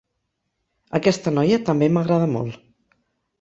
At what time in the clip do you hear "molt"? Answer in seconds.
2.33-2.59